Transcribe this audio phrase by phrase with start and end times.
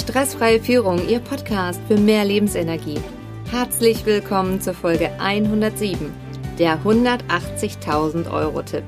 [0.00, 2.98] Stressfreie Führung, Ihr Podcast für mehr Lebensenergie.
[3.50, 6.10] Herzlich willkommen zur Folge 107,
[6.58, 8.82] der 180.000 Euro Tipp.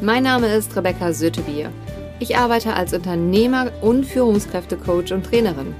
[0.00, 1.70] Mein Name ist Rebecca Sötebier.
[2.18, 5.74] Ich arbeite als Unternehmer und Führungskräftecoach und Trainerin.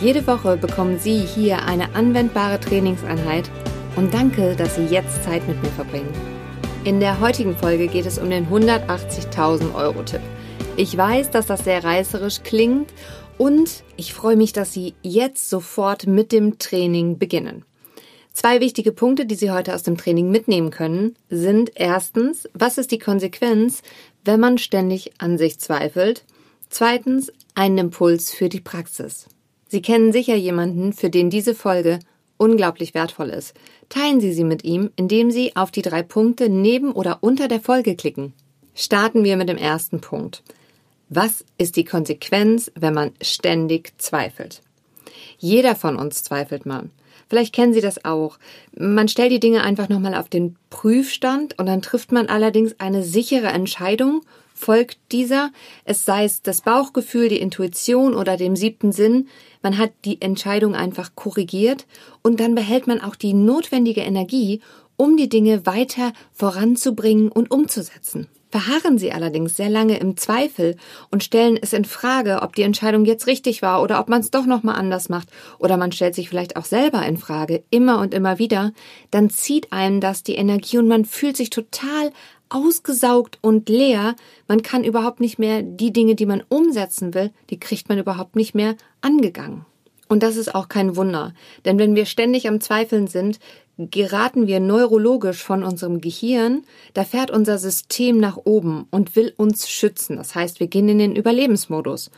[0.00, 3.50] Jede Woche bekommen Sie hier eine anwendbare Trainingseinheit
[3.96, 6.12] und danke, dass Sie jetzt Zeit mit mir verbringen.
[6.84, 10.22] In der heutigen Folge geht es um den 180.000 Euro Tipp.
[10.76, 12.90] Ich weiß, dass das sehr reißerisch klingt
[13.38, 17.64] und ich freue mich, dass Sie jetzt sofort mit dem Training beginnen.
[18.32, 22.90] Zwei wichtige Punkte, die Sie heute aus dem Training mitnehmen können, sind erstens, was ist
[22.90, 23.82] die Konsequenz,
[24.24, 26.24] wenn man ständig an sich zweifelt?
[26.68, 29.28] Zweitens, einen Impuls für die Praxis.
[29.68, 32.00] Sie kennen sicher jemanden, für den diese Folge
[32.36, 33.54] unglaublich wertvoll ist.
[33.88, 37.60] Teilen Sie sie mit ihm, indem Sie auf die drei Punkte neben oder unter der
[37.60, 38.32] Folge klicken.
[38.74, 40.42] Starten wir mit dem ersten Punkt.
[41.16, 44.62] Was ist die Konsequenz, wenn man ständig zweifelt?
[45.38, 46.90] Jeder von uns zweifelt mal.
[47.28, 48.36] Vielleicht kennen Sie das auch.
[48.76, 53.04] Man stellt die Dinge einfach nochmal auf den Prüfstand und dann trifft man allerdings eine
[53.04, 54.22] sichere Entscheidung,
[54.54, 55.52] folgt dieser,
[55.84, 59.28] es sei es das Bauchgefühl, die Intuition oder dem siebten Sinn,
[59.62, 61.86] man hat die Entscheidung einfach korrigiert
[62.22, 64.62] und dann behält man auch die notwendige Energie,
[64.96, 68.26] um die Dinge weiter voranzubringen und umzusetzen.
[68.54, 70.76] Verharren Sie allerdings sehr lange im Zweifel
[71.10, 74.30] und stellen es in Frage, ob die Entscheidung jetzt richtig war oder ob man es
[74.30, 75.26] doch nochmal anders macht
[75.58, 78.72] oder man stellt sich vielleicht auch selber in Frage, immer und immer wieder,
[79.10, 82.12] dann zieht einem das die Energie und man fühlt sich total
[82.48, 84.14] ausgesaugt und leer.
[84.46, 88.36] Man kann überhaupt nicht mehr die Dinge, die man umsetzen will, die kriegt man überhaupt
[88.36, 89.66] nicht mehr angegangen.
[90.06, 93.40] Und das ist auch kein Wunder, denn wenn wir ständig am Zweifeln sind,
[93.78, 99.68] geraten wir neurologisch von unserem Gehirn, da fährt unser System nach oben und will uns
[99.68, 100.16] schützen.
[100.16, 102.10] Das heißt, wir gehen in den Überlebensmodus.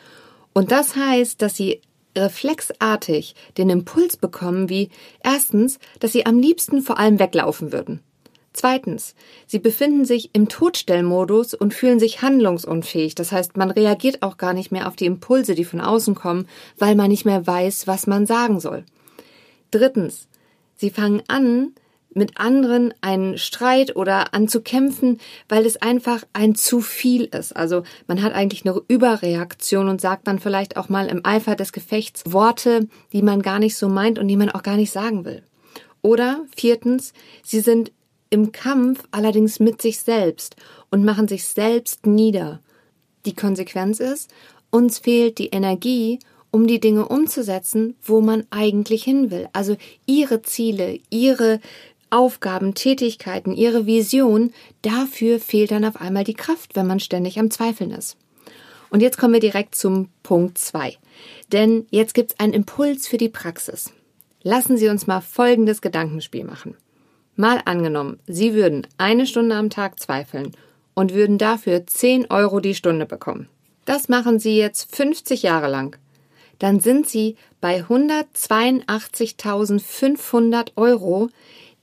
[0.52, 1.80] Und das heißt, dass sie
[2.16, 4.90] reflexartig den Impuls bekommen, wie
[5.22, 8.00] erstens, dass sie am liebsten vor allem weglaufen würden.
[8.52, 9.14] Zweitens,
[9.46, 13.14] sie befinden sich im Todstellmodus und fühlen sich handlungsunfähig.
[13.14, 16.48] Das heißt, man reagiert auch gar nicht mehr auf die Impulse, die von außen kommen,
[16.78, 18.84] weil man nicht mehr weiß, was man sagen soll.
[19.70, 20.26] Drittens,
[20.76, 21.72] sie fangen an,
[22.16, 25.18] mit anderen einen Streit oder an zu kämpfen,
[25.50, 27.54] weil es einfach ein zu viel ist.
[27.54, 31.72] Also man hat eigentlich eine Überreaktion und sagt dann vielleicht auch mal im Eifer des
[31.72, 35.26] Gefechts Worte, die man gar nicht so meint und die man auch gar nicht sagen
[35.26, 35.42] will.
[36.00, 37.92] Oder viertens, sie sind
[38.30, 40.56] im Kampf allerdings mit sich selbst
[40.90, 42.60] und machen sich selbst nieder.
[43.26, 44.30] Die Konsequenz ist,
[44.70, 46.18] uns fehlt die Energie,
[46.50, 49.48] um die Dinge umzusetzen, wo man eigentlich hin will.
[49.52, 49.76] Also
[50.06, 51.60] ihre Ziele, ihre
[52.10, 54.52] Aufgaben, Tätigkeiten, ihre Vision,
[54.82, 58.16] dafür fehlt dann auf einmal die Kraft, wenn man ständig am Zweifeln ist.
[58.90, 60.96] Und jetzt kommen wir direkt zum Punkt zwei,
[61.52, 63.92] Denn jetzt gibt's einen Impuls für die Praxis.
[64.42, 66.76] Lassen Sie uns mal folgendes Gedankenspiel machen.
[67.34, 70.52] Mal angenommen, Sie würden eine Stunde am Tag zweifeln
[70.94, 73.48] und würden dafür 10 Euro die Stunde bekommen.
[73.84, 75.98] Das machen Sie jetzt 50 Jahre lang.
[76.58, 81.28] Dann sind Sie bei 182.500 Euro,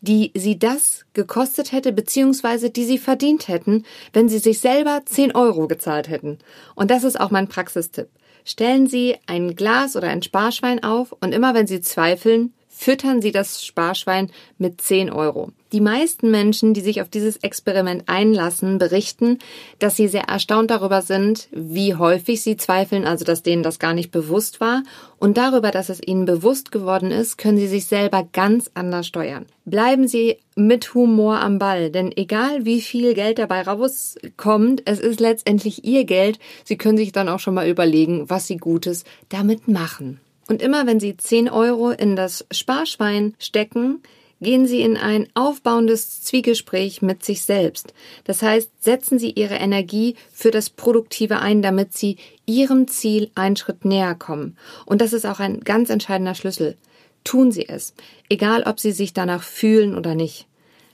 [0.01, 5.35] die Sie das gekostet hätte, beziehungsweise die Sie verdient hätten, wenn Sie sich selber 10
[5.35, 6.39] Euro gezahlt hätten.
[6.75, 8.09] Und das ist auch mein Praxistipp.
[8.45, 13.31] Stellen Sie ein Glas oder ein Sparschwein auf und immer wenn Sie zweifeln, füttern Sie
[13.31, 15.51] das Sparschwein mit 10 Euro.
[15.71, 19.39] Die meisten Menschen, die sich auf dieses Experiment einlassen, berichten,
[19.79, 23.93] dass sie sehr erstaunt darüber sind, wie häufig sie zweifeln, also dass denen das gar
[23.93, 24.83] nicht bewusst war.
[25.17, 29.45] Und darüber, dass es ihnen bewusst geworden ist, können sie sich selber ganz anders steuern.
[29.65, 35.19] Bleiben Sie mit Humor am Ball, denn egal wie viel Geld dabei rauskommt, es ist
[35.19, 36.37] letztendlich Ihr Geld.
[36.65, 40.19] Sie können sich dann auch schon mal überlegen, was Sie Gutes damit machen.
[40.47, 44.01] Und immer wenn Sie 10 Euro in das Sparschwein stecken,
[44.41, 47.93] gehen Sie in ein aufbauendes Zwiegespräch mit sich selbst.
[48.25, 53.55] Das heißt, setzen Sie Ihre Energie für das Produktive ein, damit Sie Ihrem Ziel einen
[53.55, 54.57] Schritt näher kommen.
[54.85, 56.77] Und das ist auch ein ganz entscheidender Schlüssel.
[57.23, 57.93] Tun Sie es,
[58.29, 60.45] egal ob Sie sich danach fühlen oder nicht.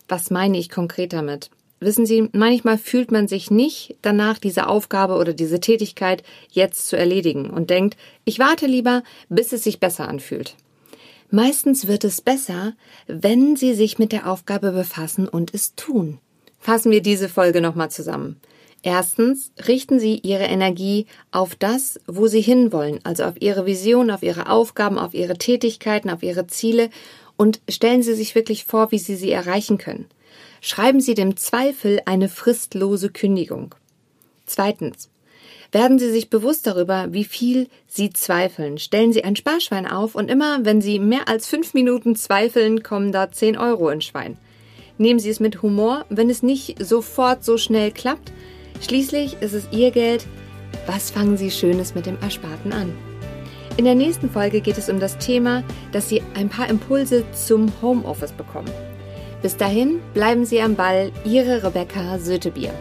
[0.07, 1.50] Was meine ich konkret damit?
[1.81, 6.97] Wissen Sie, manchmal fühlt man sich nicht danach, diese Aufgabe oder diese Tätigkeit jetzt zu
[6.97, 10.55] erledigen und denkt, ich warte lieber, bis es sich besser anfühlt.
[11.31, 12.73] Meistens wird es besser,
[13.07, 16.19] wenn Sie sich mit der Aufgabe befassen und es tun.
[16.59, 18.41] Fassen wir diese Folge nochmal zusammen.
[18.81, 24.23] Erstens, richten Sie Ihre Energie auf das, wo Sie hinwollen, also auf Ihre Vision, auf
[24.23, 26.89] Ihre Aufgaben, auf Ihre Tätigkeiten, auf Ihre Ziele
[27.37, 30.07] und stellen Sie sich wirklich vor, wie Sie sie erreichen können
[30.61, 33.75] schreiben Sie dem Zweifel eine fristlose Kündigung.
[34.45, 35.09] Zweitens.
[35.71, 38.79] Werden Sie sich bewusst darüber, wie viel Sie zweifeln.
[38.79, 43.11] Stellen Sie ein Sparschwein auf und immer, wenn Sie mehr als fünf Minuten zweifeln, kommen
[43.11, 44.38] da 10 Euro ins Schwein.
[44.97, 48.31] Nehmen Sie es mit Humor, wenn es nicht sofort so schnell klappt.
[48.81, 50.25] Schließlich ist es Ihr Geld.
[50.88, 52.95] Was fangen Sie Schönes mit dem Ersparten an?
[53.77, 57.71] In der nächsten Folge geht es um das Thema, dass Sie ein paar Impulse zum
[57.81, 58.69] Homeoffice bekommen.
[59.41, 62.74] Bis dahin bleiben Sie am Ball, Ihre Rebecca Sötebier.